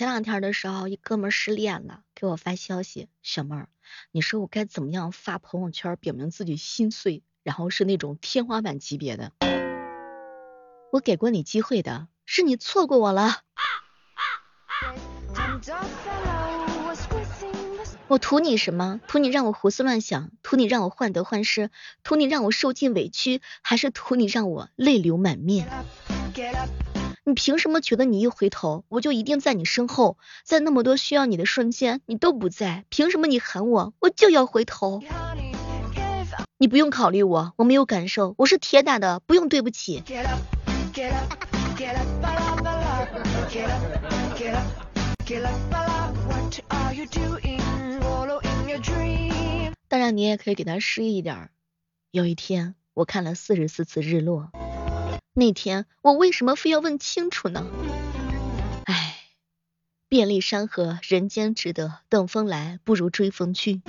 [0.00, 3.68] 前两天的时候，一哥们失恋了，给我发消息，小妹儿，
[4.12, 9.32] 你说我该怎么样发朋友圈表明自己心碎，然后是那种天花板级别的？
[10.90, 13.40] 我给过你机会的，是你错过我了。
[18.08, 19.02] 我图你什么？
[19.06, 21.70] 图你让我胡思乱想，图你让我患得患失，
[22.02, 25.68] 图你让我受尽委屈，还是图你让我泪流满面？
[27.30, 30.18] 你凭什么觉得你一回头，我就一定在你身后？
[30.42, 35.00] 在那么多需要你的瞬间，你都不在，凭什么你喊我，我就要回头？
[36.58, 40.02] 你不用考虑我，我没有感受，我是铁打的，不用对不起。
[49.86, 51.50] 当然，你也可以给他诗意一点。
[52.10, 54.50] 有一天，我看了四十四次日落。
[55.32, 57.64] 那天，我为什么非要问清楚呢？
[58.84, 59.16] 唉，
[60.08, 61.98] 遍历山河，人间值得。
[62.08, 63.80] 等风来，不如追风去。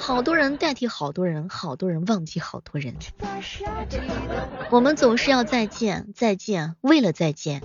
[0.00, 2.96] 好多人代替好多人，好多人忘记好多人。
[4.70, 7.62] 我们总是要再见，再见，为了再见。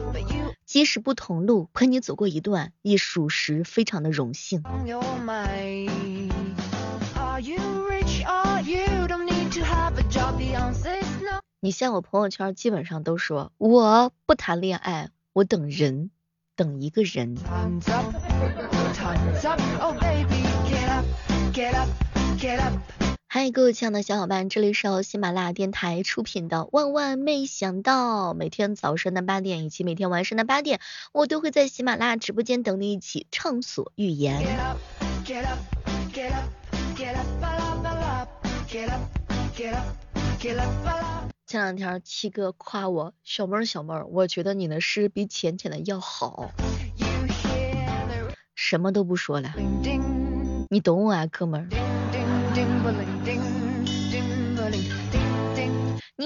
[0.66, 4.61] 即使不同路，陪你走过一段，亦属实非常的荣幸。
[11.59, 16.11] 你像我朋友圈基本上都说我不谈恋爱，我等人，
[16.55, 17.36] 等一个人。
[23.25, 28.33] 嗨，各位亲爱的小伙伴，这里是由喜马拉雅电台出品的《万万没想到》。
[28.36, 30.80] 每天早上的八点以及每天晚上的八点，
[31.11, 34.45] 我都会在喜马拉雅直播间等你一起畅所欲言。
[41.48, 46.52] 前两天七哥夸我，小妹儿小妹儿，我觉得你的诗比浅浅的要好。
[48.54, 49.54] 什么都不说了，
[50.70, 51.70] 你懂我啊，哥们儿。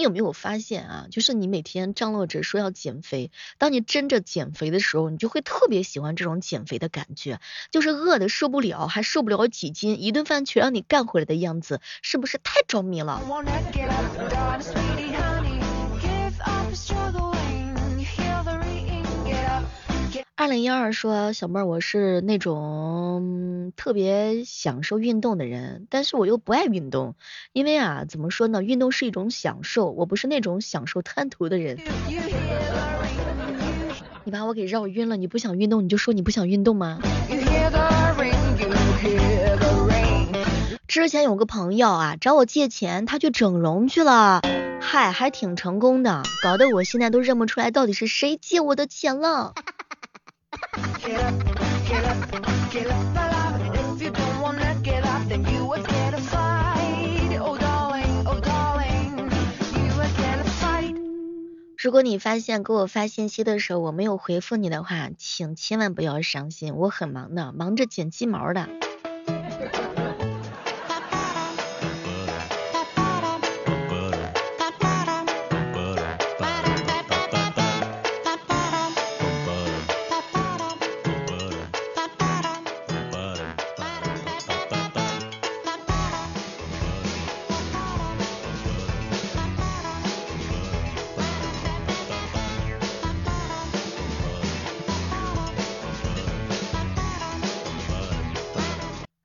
[0.01, 1.05] 你有没有发现啊？
[1.11, 3.29] 就是你每天张罗着说要减肥，
[3.59, 7.39] 当你真着减肥的时候，你就会特别喜欢这种减肥的感觉，
[7.69, 13.21] 就是饿的受不了，还瘦不了几斤，一顿饭全让你干回来的样子，是不是太着迷了？
[20.41, 27.13] 二零一二说，小妹儿，我是那种特别享受运动的人，但是我又不爱运动，
[27.53, 31.77] 因为啊，怎么说呢，运动是一种享受，我不是那种享受贪图的人。
[34.23, 36.99] 你把我给绕晕了，你不想运动，你就说你不想运动吗？
[40.87, 44.41] 之前有个朋友啊，找我借钱，他去整容去了，
[44.81, 49.53] 嗨，还挺成功的，搞得我现在都认不出来到底是谁借我的钱了。
[61.77, 68.69] 如果你发现给我发信息的时候我没有回复你的话，请千万不要伤心，我很忙的，忙着剪鸡毛的。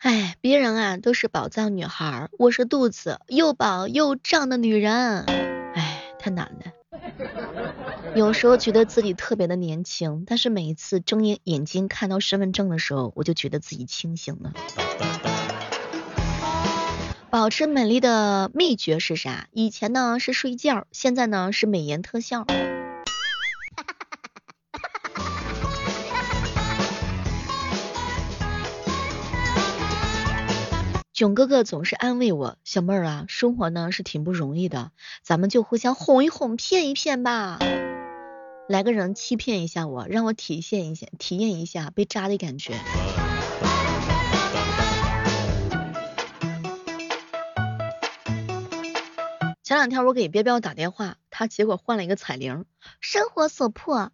[0.06, 7.00] 哎别人啊都是宝藏女孩，我是肚子又饱又胀的女人，哎，太难了。
[8.14, 14.52] 有时候觉得自己特别的年轻，但是每一次睁眼眼睛看到身份证的时候，我就觉得自己清醒了。
[17.28, 19.48] 保持美丽的秘诀是啥？
[19.50, 22.46] 以前呢是睡觉，现在呢是美颜特效。
[31.16, 34.92] 囧哥哥总是安慰我，小妹儿啊，生活呢是挺不容易的，
[35.22, 37.58] 咱们就互相哄一哄，骗一骗吧。
[38.68, 42.74] 来个人欺骗一下我，让我体现一下，体验一下被渣的感觉。
[49.62, 52.66] 前两天我给彪彪打电话，他结果换了一个彩铃。
[53.00, 54.12] 生活所迫，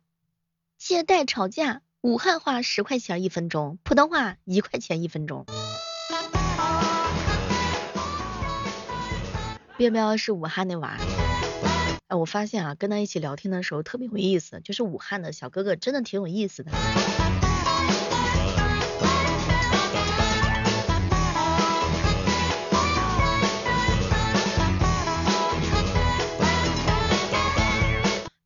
[0.79, 5.47] 借贷吵架，武汉话十块钱一分钟，普通话一块钱一分钟。
[9.83, 10.97] 彪彪是武汉的娃，
[12.07, 16.71] 哎，我发现啊，跟他一起聊天的时候特别有意思，就是武汉的小哥哥真的挺有意思的。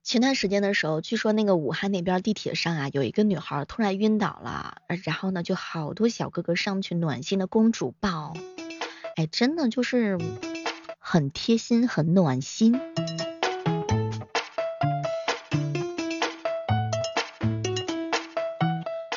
[0.03, 8.33] 前段时间的时候，据说那个武汉那边地铁上啊，有一个女孩突然晕倒了，然后呢，就好多小哥哥上去暖心的公主抱，
[9.17, 10.19] 哎，真的就是
[11.09, 12.81] 很贴心，很暖心。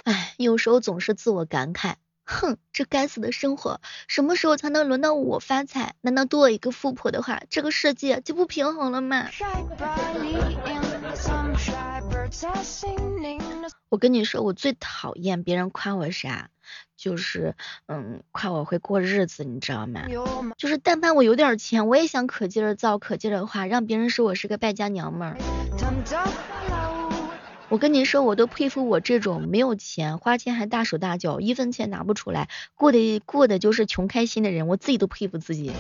[0.03, 1.95] 哎，有时候总是自我感慨。
[2.25, 5.95] 哼，这该死的生活，什么时候才能轮到我发财？
[6.01, 9.27] 难道多一个富婆的话，这个世界就不平衡了吗？
[13.89, 16.51] 我跟你说，我最讨厌别人夸我啥，
[17.00, 17.56] 就是
[17.88, 20.01] 嗯，夸我会过日子，你知道吗？
[20.57, 25.38] 就是但凡我有点钱，我也想可劲儿造，可劲儿的话，让别人说我是个败家娘们儿。
[27.69, 35.72] 我跟你说，我都佩服我这种没有钱，花钱还大手大脚，一分钱拿不出来，过得过的就是穷开心的人，我自己都佩服自己。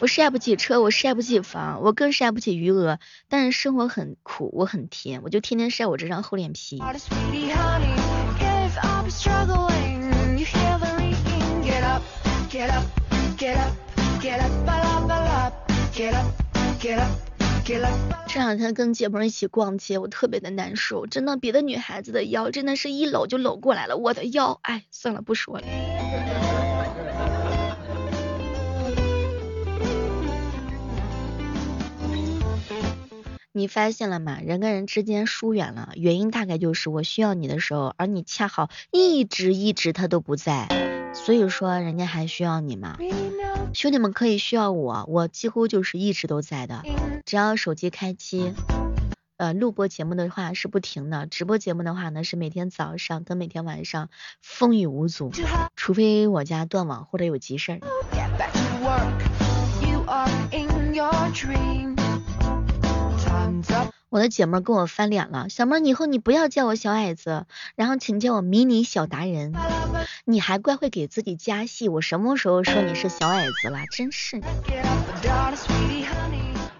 [0.00, 2.98] 我晒不起车，我晒不起房，我更晒不起余额，
[3.28, 6.82] 但是生活很苦，我很甜，我就天天晒我这张厚脸皮。
[18.26, 26.49] 这两天跟姐妹一起逛街，我特别的难受，真的，别的女孩子的腰真的是一搂就搂过来了，我的腰，哎，算了，不说了。
[33.60, 34.38] 你发现了吗？
[34.42, 40.66] 人跟人之间疏远了，原因大概就是我需要你的时候，而你恰好一直一直他都不在，
[41.12, 42.96] 所以说人家还需要你吗？
[43.74, 46.82] 兄弟们可以需要我，我几乎就是一直都在的。
[47.26, 48.54] 只要手机开机，
[49.36, 54.08] 呃，录播节目的话是不停的，直播节目的话呢是每天早上跟每天晚上
[54.40, 55.30] 风雨无阻，
[55.76, 57.80] 除非我家断网或者有急事儿。
[64.08, 67.46] 我的姐妹跟我翻脸了，小妹儿以后你不要叫我小矮子，
[67.76, 69.54] 然后请叫我迷你小达人。
[70.24, 73.78] 你还怪会给自己加戏，我什么时候说你是小矮子了？
[73.90, 74.40] 真是。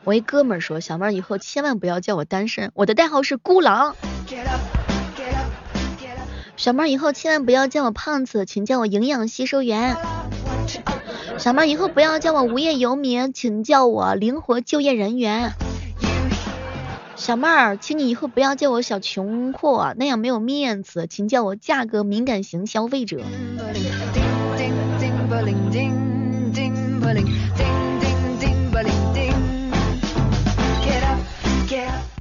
[0.02, 3.94] 我一哥们儿说，小妹儿以后千万不要叫我单身，我的代号是孤狼。
[6.56, 9.96] 小妹儿以后千万不要叫我胖子，请叫我营养吸收员。
[11.38, 15.54] 小妹儿以后不要叫我无业游民，请叫我灵活就业人员。
[17.20, 23.18] 小妹儿，请你以后不要叫我小穷货，那样没有面子，请叫我价格敏感型消费者。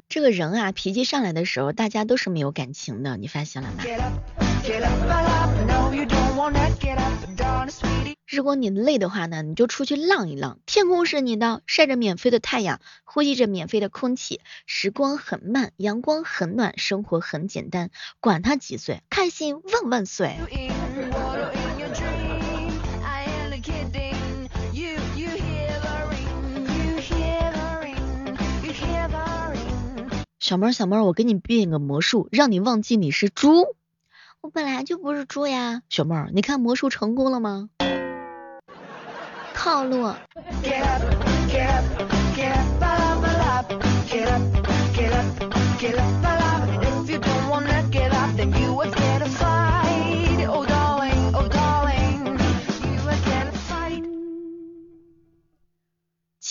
[0.06, 4.49] 这个人啊，脾气上来的时候，大家都是没有感情的，你发现了吗？
[8.28, 17.90] 如果你累的话呢，你就出去浪一浪，天空是你的，晒着免费的太阳，呼吸着免费的空气，时光很慢，阳光很暖，生活很简单，
[18.20, 20.36] 管他几岁，开心万万岁。
[30.38, 33.76] 小妹儿，小妹儿，我给你变个魔术，让你忘记你是猪。
[34.42, 37.68] 我本来就不是猪呀，小妹儿，你看魔术成功了吗？
[39.54, 40.14] 套路。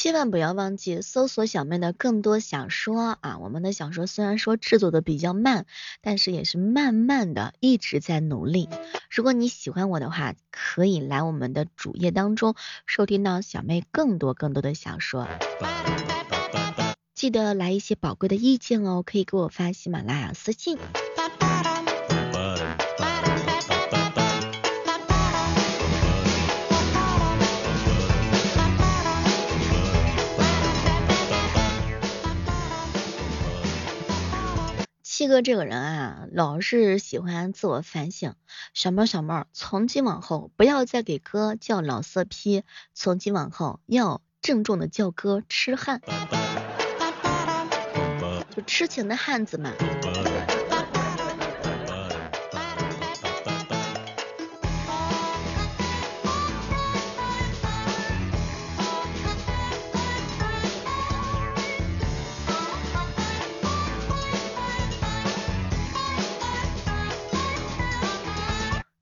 [0.01, 3.37] 千万不要忘记搜索小妹的更多小说啊！
[3.39, 5.65] 我们的小说虽然说制作的比较慢，
[5.99, 8.69] 但是也是慢慢的一直在努力。
[9.09, 15.27] 如果你喜欢我的话，可以来我们的主页当中收听到小妹更多更多的小说。
[17.13, 20.77] 记得来一些宝贵的意见哦，可以给我发喜马拉雅私信。
[35.19, 38.35] 七哥这个人啊，老是喜欢自我反省。
[38.73, 45.99] 小猫小猫，从今往后不要再给哥叫老色批，从今往后要郑重的叫哥痴汉，
[48.55, 49.73] 就痴情的汉子嘛。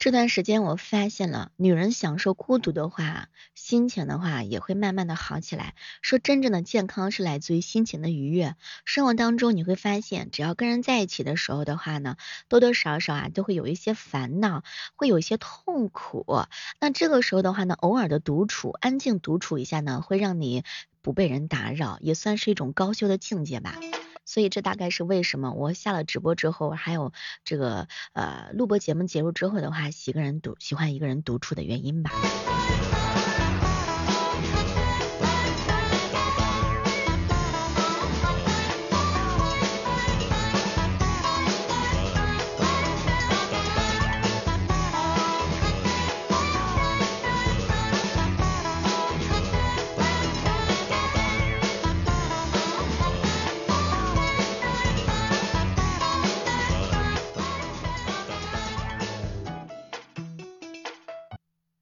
[0.08, 5.76] 这段时间我发现了，女人享受孤独的话，心情的话也会慢慢的好起来。
[6.02, 8.56] 说真正的健康是来自于心情的愉悦。
[8.86, 12.16] 生活当中你会发现，只要跟人在一起的时候的话呢，
[12.48, 14.64] 多多少少啊都会有一些烦恼，
[14.96, 16.26] 会有一些痛苦。
[16.80, 20.64] 那这个时候的话呢，偶尔的独处，安静独处一下呢，会让你
[21.02, 23.78] 不被人打扰，也算是一种高修的境界吧。
[24.28, 27.14] 所以这大概是为什么我下了直播之后，还有
[27.46, 32.12] 这个呃录播节目结束之后的话，喜个人独喜欢一个人独处的原因吧。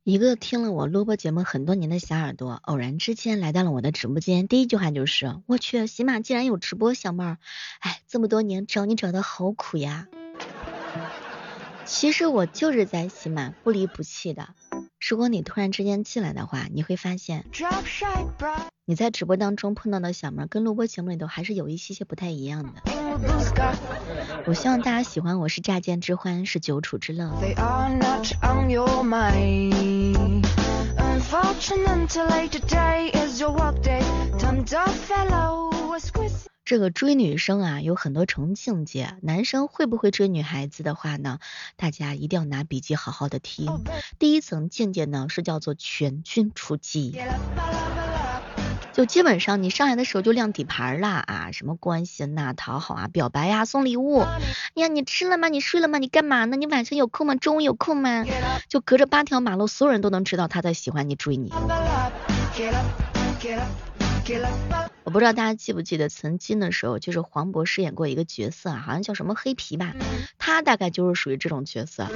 [0.05, 7.37] 一个听了我录播节目很多年的小耳朵，偶然之间来到了我的直播间，第一句话就是：“我去，喜马竟然有直播，小妹儿，
[7.79, 10.07] 哎，这么多年找你找的好苦呀。”
[11.85, 14.49] 其实我就是在喜马不离不弃的。
[15.07, 17.45] 如果你突然之间进来的话，你会发现
[18.85, 22.81] 你在直播当中碰到的小妹跟录播节目里头还是有一些些不太一样的。
[24.47, 27.31] 我希望大家喜欢，我是乍见之欢，是久处之乐。
[36.65, 39.15] 这个追女生啊，有很多重境界。
[39.21, 41.37] 男生会不会追女孩子的话呢？
[41.75, 43.83] 大家一定要拿笔记好好的听。
[44.17, 47.21] 第一层境界呢，是叫做全军出击，
[48.93, 54.25] 就基本上你上来的时候就亮底牌啦啊，什么关心呐、讨好啊、表白呀、送礼物。
[54.73, 55.49] 呀，你吃了吗？
[55.49, 55.99] 你睡了吗？
[55.99, 56.57] 你干嘛呢？
[56.57, 57.35] 你晚上有空吗？
[57.35, 58.25] 中午有空吗？
[58.67, 61.53] 就隔着八条马路，所有人都能知道他在喜欢你、追你。
[65.05, 69.93] 我不知道大家记不记得，曾经的时候，就是黄渤饰演过一个角色，好像叫什么黑皮吧，
[70.39, 72.07] 他大概就是属于这种角色。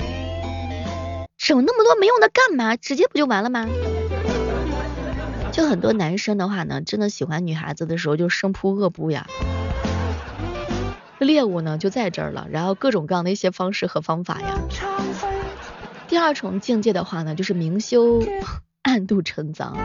[1.37, 2.75] 整那么多没用的干嘛？
[2.75, 3.67] 直接不就完了吗？
[5.51, 9.27] 就很多男生的话呢，真的喜欢女孩子的时候就生扑恶扑呀，
[11.19, 14.59] 猎物呢就在这儿了，然后各种各样的一些方式和方法呀。
[16.07, 18.23] 第二重境界的话呢，就是明修
[18.81, 19.77] 暗度陈仓。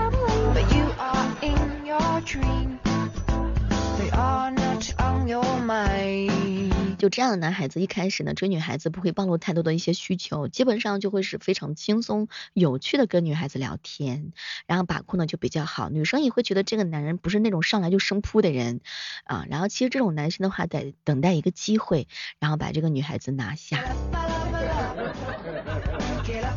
[6.96, 14.32] 就这样的男孩子，一开始呢追女孩子不会暴露太多的一些需求，基本上就会是非常轻松有趣的跟女孩子聊天，
[14.66, 18.80] 然后把控呢就比较好，女生也会觉得这个男人不是那种上来就生扑的人
[19.24, 23.84] 啊，然后其实这种男生的话得等待一个机会，然后把这个女孩子拿下。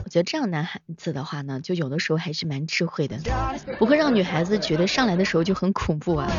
[0.03, 3.19] 我觉得这样男孩子的话呢，就有的时候还是蛮智慧的，
[3.79, 6.31] 不会让女孩子觉得上来的时候就很恐怖啊。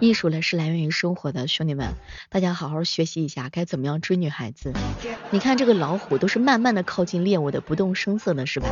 [0.00, 1.92] 艺术呢是来源于生活的，兄弟们，
[2.30, 4.72] 大家好好学习一下该怎么样追女孩子。
[5.30, 8.68] 你看这个老虎都是慢慢的靠近猎物的，不动声色的是吧？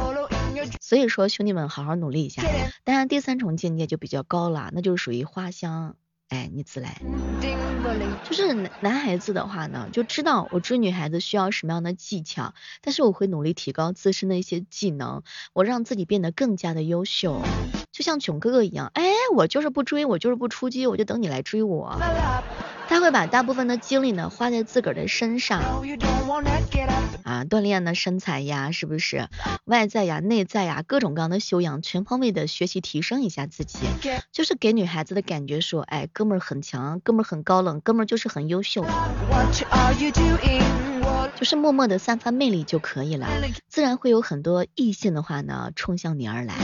[0.81, 2.45] 所以说兄弟们好好努力一下。
[2.85, 5.97] 当然第三重境界就比较高了，那就是属于花香。
[6.29, 7.01] 哎，你自来，
[8.25, 12.53] 就是男男孩子的话呢，就知道我追女孩子需要什么样的技巧，
[12.83, 17.41] 但是我会努力提高自身的一些技能，我让自己变得更加的优秀，
[17.93, 19.05] 就像囧哥哥一样，哎，
[19.35, 21.97] 我就是不追，我就是不出击，我就等你来追我。
[22.89, 25.61] 他会把大部分的精力呢花在自个儿的身上，
[27.25, 29.29] 啊，锻炼的身材呀，是不是？
[29.65, 33.89] 外在呀、内在呀，各种各样的修养，全方位的学习提升一下自己，
[34.33, 38.85] 就是给女孩子的感觉说，哎，哥们儿很强，哥们儿很高冷，哥们儿就是很优秀，
[41.37, 43.27] 就是默默的散发魅力就可以了，
[43.69, 46.55] 自然会有很多异性的话呢冲向你而来。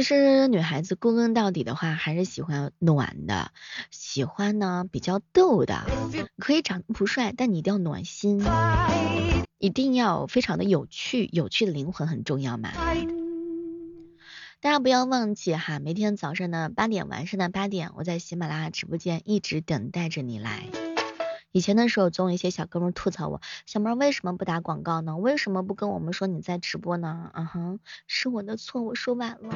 [0.00, 3.52] 其实女孩子归根到底的话，还是喜欢暖的，
[3.90, 5.84] 喜欢呢比较逗的，
[6.38, 8.42] 可以长得不帅，但你一定要暖心，
[9.58, 12.70] 一定要非常的有趣，有趣的灵魂很重要嘛。
[14.62, 20.89] 大家不要忘记哈，每天早上的八点，晚上的八点，我在喜马拉雅直播间一直等待着你来。
[21.52, 25.16] 以前的时候，总有一些小哥们吐槽我，小妹为什么不打广告呢？
[25.16, 27.30] 为什么不跟我们说你在直播呢？
[27.34, 29.50] 嗯哼，是我的错，我说晚了。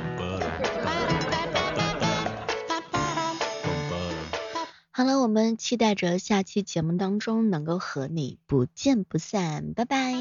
[4.91, 10.15] 好了，我们期待着下期节目当中能够和你不见不散，拜拜。